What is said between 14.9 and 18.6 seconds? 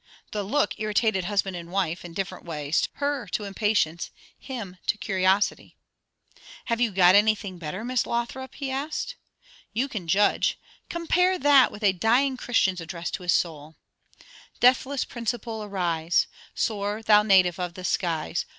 principle, arise; Soar, thou native of the skies.